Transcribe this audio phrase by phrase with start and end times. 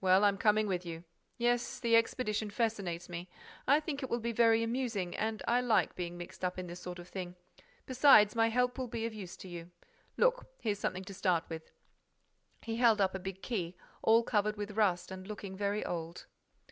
[0.00, 1.04] "Well, I'm coming with you.
[1.38, 3.28] Yes, the expedition fascinates me.
[3.64, 6.80] I think it will be very amusing and I like being mixed up in this
[6.80, 9.70] sort of thing.—Besides, my help will be of use to you.
[10.16, 11.70] Look, here's something to start with."
[12.62, 16.26] He held up a big key, all covered with rust and looking very old.